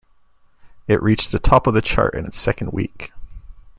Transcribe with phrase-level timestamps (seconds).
[0.87, 3.13] It reached the top of the chart in its second week.